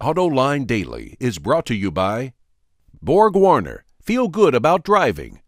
[0.00, 2.34] AutoLine Daily is brought to you by
[3.00, 3.84] Borg Warner.
[4.02, 5.40] Feel good about driving.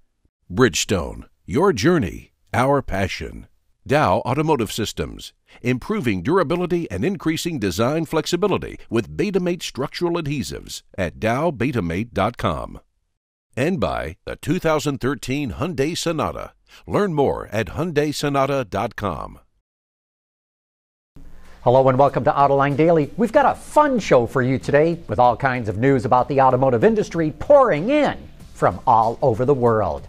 [0.50, 1.24] Bridgestone.
[1.44, 3.46] Your journey, our passion.
[3.86, 5.34] Dow Automotive Systems.
[5.60, 12.80] Improving durability and increasing design flexibility with Betamate structural adhesives at dowbetamate.com.
[13.54, 16.52] And by the 2013 Hyundai Sonata.
[16.86, 19.40] Learn more at hyundaisonata.com.
[21.62, 23.10] Hello and welcome to Autoline Daily.
[23.16, 26.40] We've got a fun show for you today with all kinds of news about the
[26.40, 28.16] automotive industry pouring in
[28.54, 30.06] from all over the world.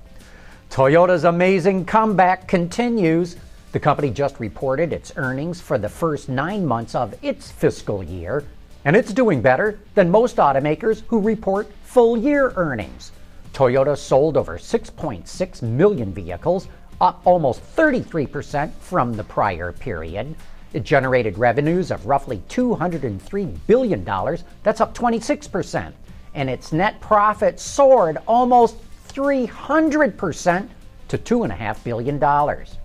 [0.70, 3.36] Toyota's amazing comeback continues.
[3.72, 8.44] The company just reported its earnings for the first nine months of its fiscal year,
[8.86, 13.12] and it's doing better than most automakers who report full year earnings.
[13.54, 16.68] Toyota sold over 6.6 million vehicles,
[17.02, 20.36] up almost 33% from the prior period.
[20.74, 24.04] It generated revenues of roughly $203 billion.
[24.64, 25.94] That's up 26%.
[26.36, 28.76] And its net profit soared almost
[29.10, 30.70] 300%
[31.08, 32.20] to $2.5 billion.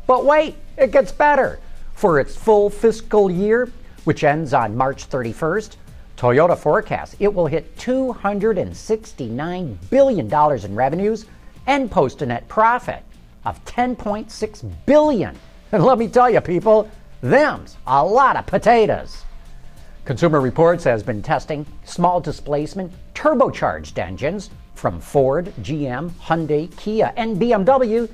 [0.07, 1.59] But wait, it gets better.
[1.93, 3.71] For its full fiscal year,
[4.05, 5.77] which ends on March 31st,
[6.17, 11.27] Toyota forecasts it will hit $269 billion in revenues
[11.67, 13.03] and post a net profit
[13.45, 15.37] of 10.6 billion.
[15.73, 16.91] And let me tell you, people,
[17.25, 19.23] Them's a lot of potatoes.
[20.05, 27.41] Consumer Reports has been testing small displacement turbocharged engines from Ford, GM, Hyundai, Kia, and
[27.41, 28.11] BMW,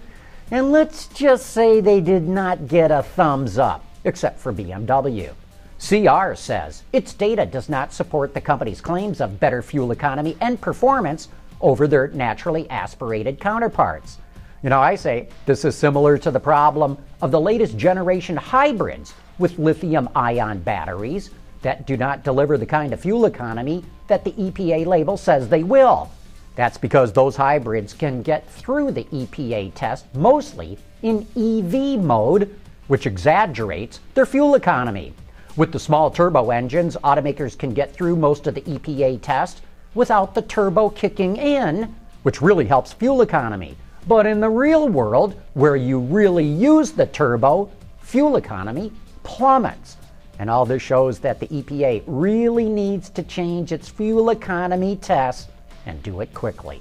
[0.53, 5.35] and let's just say they did not get a thumbs up, except for BMW.
[5.81, 10.61] CR says its data does not support the company's claims of better fuel economy and
[10.61, 11.27] performance
[11.61, 14.19] over their naturally aspirated counterparts.
[14.63, 19.15] You know, I say this is similar to the problem of the latest generation hybrids
[19.39, 21.31] with lithium ion batteries
[21.63, 25.63] that do not deliver the kind of fuel economy that the EPA label says they
[25.63, 26.11] will.
[26.57, 32.55] That's because those hybrids can get through the EPA test mostly in EV mode,
[32.89, 35.15] which exaggerates their fuel economy.
[35.57, 39.63] With the small turbo engines, automakers can get through most of the EPA test
[39.95, 41.95] without the turbo kicking in,
[42.25, 43.75] which really helps fuel economy.
[44.07, 49.97] But in the real world, where you really use the turbo, fuel economy plummets.
[50.39, 55.49] And all this shows that the EPA really needs to change its fuel economy tests
[55.87, 56.81] and do it quickly.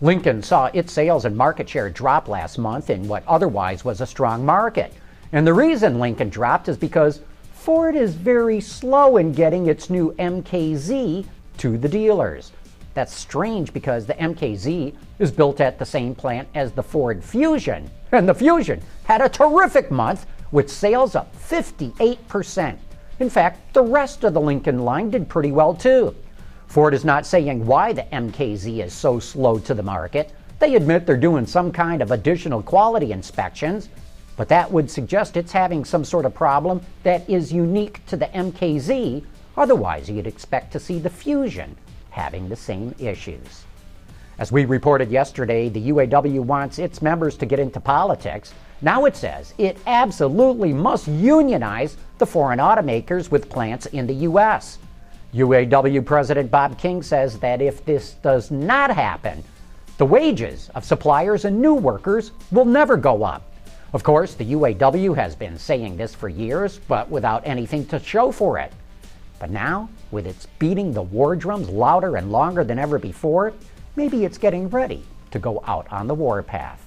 [0.00, 4.06] Lincoln saw its sales and market share drop last month in what otherwise was a
[4.06, 4.92] strong market.
[5.32, 7.20] And the reason Lincoln dropped is because
[7.52, 11.26] Ford is very slow in getting its new MKZ
[11.58, 12.52] to the dealers.
[12.98, 17.88] That's strange because the MKZ is built at the same plant as the Ford Fusion.
[18.10, 22.76] And the Fusion had a terrific month with sales up 58%.
[23.20, 26.12] In fact, the rest of the Lincoln line did pretty well too.
[26.66, 30.34] Ford is not saying why the MKZ is so slow to the market.
[30.58, 33.90] They admit they're doing some kind of additional quality inspections,
[34.36, 38.26] but that would suggest it's having some sort of problem that is unique to the
[38.26, 39.22] MKZ.
[39.56, 41.76] Otherwise, you'd expect to see the Fusion
[42.10, 43.64] having the same issues.
[44.38, 48.54] As we reported yesterday, the UAW wants its members to get into politics.
[48.80, 54.78] Now it says it absolutely must unionize the foreign automakers with plants in the U.S.
[55.34, 59.42] UAW President Bob King says that if this does not happen,
[59.98, 63.42] the wages of suppliers and new workers will never go up.
[63.92, 68.30] Of course, the UAW has been saying this for years, but without anything to show
[68.30, 68.72] for it.
[69.38, 73.52] But now, with its beating the war drums louder and longer than ever before,
[73.96, 76.84] maybe it's getting ready to go out on the warpath.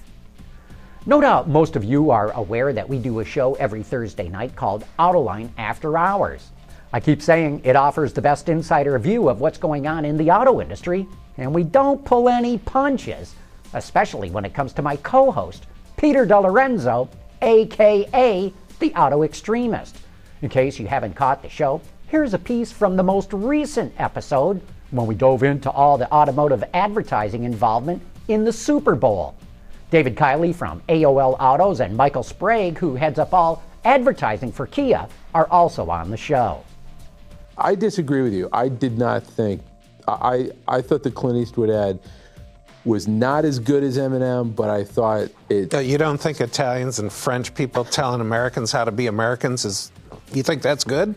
[1.04, 4.54] No doubt most of you are aware that we do a show every Thursday night
[4.54, 6.50] called Autoline After Hours.
[6.92, 10.30] I keep saying it offers the best insider view of what's going on in the
[10.30, 11.08] auto industry,
[11.38, 13.34] and we don't pull any punches,
[13.72, 17.08] especially when it comes to my co host, Peter DeLorenzo,
[17.40, 19.96] aka the Auto Extremist.
[20.42, 21.80] In case you haven't caught the show,
[22.12, 24.60] Here's a piece from the most recent episode
[24.90, 29.34] when we dove into all the automotive advertising involvement in the Super Bowl.
[29.90, 35.08] David Kiley from AOL Autos and Michael Sprague, who heads up all advertising for Kia,
[35.34, 36.62] are also on the show.
[37.56, 38.50] I disagree with you.
[38.52, 39.62] I did not think
[40.06, 41.98] I I thought the Clint Eastwood ad
[42.84, 45.72] was not as good as Eminem, but I thought it.
[45.82, 49.90] You don't think Italians and French people telling Americans how to be Americans is?
[50.34, 51.14] You think that's good?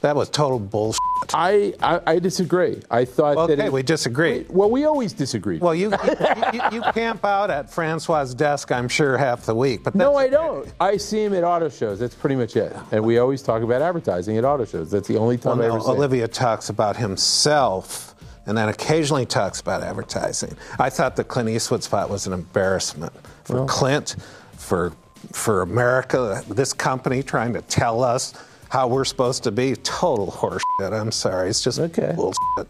[0.00, 0.98] That was total bullshit.
[1.34, 2.80] I, I, I disagree.
[2.90, 3.66] I thought Okay, that.
[3.66, 4.46] it- we disagree.
[4.48, 5.58] Well, we always disagree.
[5.58, 5.96] Well, you, you,
[6.52, 9.82] you, you camp out at Francois' desk, I'm sure, half the week.
[9.82, 10.72] But no, I don't.
[10.80, 11.98] I see him at auto shows.
[11.98, 12.74] That's pretty much it.
[12.92, 14.90] And we always talk about advertising at auto shows.
[14.90, 15.94] That's the only time Well, I no, ever see it.
[15.96, 18.14] Olivier talks about himself
[18.46, 20.56] and then occasionally talks about advertising.
[20.78, 23.12] I thought the Clint Eastwood spot was an embarrassment
[23.44, 24.16] for Clint,
[24.56, 24.92] for
[25.32, 28.32] for America, this company trying to tell us
[28.68, 29.74] how we're supposed to be.
[29.76, 30.92] Total horseshit.
[30.92, 31.48] I'm sorry.
[31.50, 32.12] It's just Okay.
[32.14, 32.68] bullshit.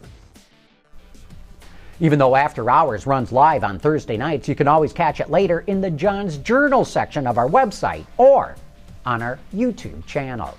[2.01, 5.65] Even though After Hours runs live on Thursday nights, you can always catch it later
[5.67, 8.55] in the John's Journal section of our website or
[9.05, 10.57] on our YouTube channel.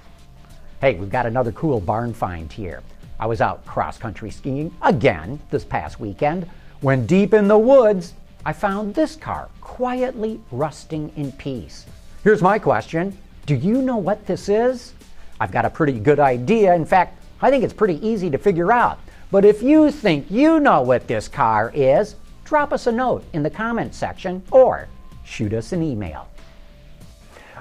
[0.82, 2.82] Hey, we've got another cool barn find here.
[3.18, 6.46] I was out cross country skiing again this past weekend
[6.80, 8.14] when deep in the woods
[8.44, 11.86] I found this car quietly rusting in peace.
[12.24, 13.16] Here's my question
[13.46, 14.92] Do you know what this is?
[15.40, 16.74] I've got a pretty good idea.
[16.74, 19.00] In fact, I think it's pretty easy to figure out.
[19.30, 23.42] But if you think you know what this car is, drop us a note in
[23.42, 24.86] the comments section or
[25.24, 26.28] shoot us an email.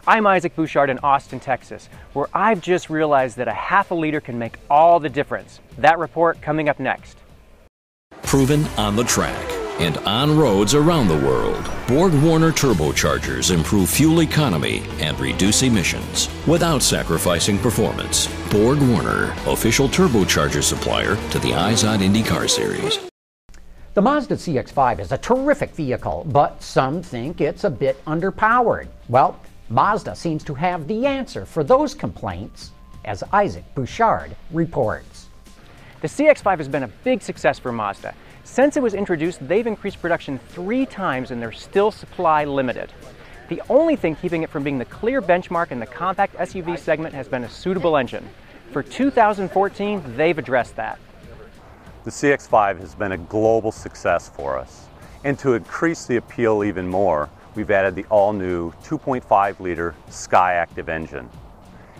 [0.06, 4.20] I'm Isaac Bouchard in Austin, Texas, where I've just realized that a half a liter
[4.20, 5.60] can make all the difference.
[5.78, 7.18] That report coming up next.
[8.24, 11.70] Proven on the track and on roads around the world.
[11.88, 18.28] Borg Warner turbochargers improve fuel economy and reduce emissions without sacrificing performance.
[18.52, 23.00] Borg Warner, official turbocharger supplier to the Izod IndyCar Series.
[23.96, 28.88] The Mazda CX5 is a terrific vehicle, but some think it's a bit underpowered.
[29.10, 29.40] Well,
[29.70, 32.72] Mazda seems to have the answer for those complaints,
[33.06, 35.19] as Isaac Bouchard reports.
[36.02, 38.16] The CX5 has been a big success for Mazda.
[38.46, 42.94] Since it was introduced, they've increased production three times and they're still supply limited.
[43.50, 47.14] The only thing keeping it from being the clear benchmark in the compact SUV segment
[47.14, 48.26] has been a suitable engine.
[48.72, 51.00] For 2014, they've addressed that.
[52.06, 54.88] The CX5 has been a global success for us.
[55.26, 61.30] And to increase the appeal even more, we've added the all-new 2.5 liter SkyActiv engine.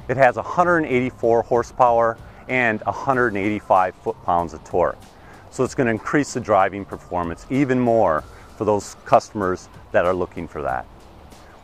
[0.08, 2.18] It has 184 horsepower
[2.50, 4.98] and 185 foot-pounds of torque.
[5.52, 8.24] So it's going to increase the driving performance even more
[8.58, 10.86] for those customers that are looking for that.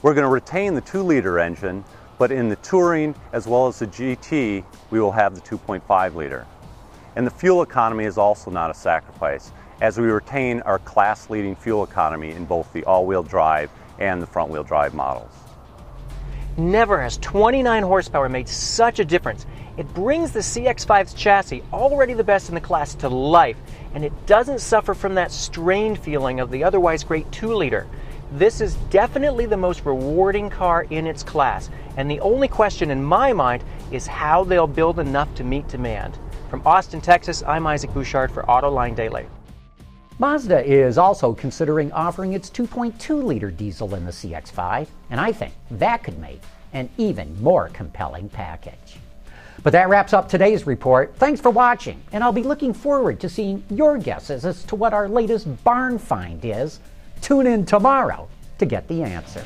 [0.01, 1.83] We're going to retain the 2 liter engine,
[2.17, 6.47] but in the touring as well as the GT, we will have the 2.5 liter.
[7.15, 9.51] And the fuel economy is also not a sacrifice,
[9.81, 14.21] as we retain our class leading fuel economy in both the all wheel drive and
[14.21, 15.31] the front wheel drive models.
[16.57, 19.45] Never has 29 horsepower made such a difference.
[19.75, 23.57] It brings the CX5's chassis, already the best in the class, to life,
[23.93, 27.87] and it doesn't suffer from that strained feeling of the otherwise great 2 liter.
[28.31, 33.03] This is definitely the most rewarding car in its class, and the only question in
[33.03, 33.61] my mind
[33.91, 36.17] is how they'll build enough to meet demand.
[36.49, 39.27] From Austin, Texas, I'm Isaac Bouchard for Autoline Daily.
[40.17, 45.53] Mazda is also considering offering its 2.2 liter diesel in the CX5, and I think
[45.71, 46.41] that could make
[46.71, 48.97] an even more compelling package.
[49.61, 51.13] But that wraps up today's report.
[51.17, 54.93] Thanks for watching, and I'll be looking forward to seeing your guesses as to what
[54.93, 56.79] our latest barn find is.
[57.21, 58.29] Tune in tomorrow
[58.59, 59.43] to get the answer.